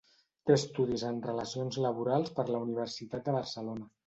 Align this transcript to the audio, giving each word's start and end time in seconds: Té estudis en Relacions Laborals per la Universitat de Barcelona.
Té 0.49 0.53
estudis 0.53 1.03
en 1.09 1.19
Relacions 1.25 1.77
Laborals 1.85 2.35
per 2.41 2.47
la 2.51 2.63
Universitat 2.65 3.31
de 3.31 3.39
Barcelona. 3.39 3.89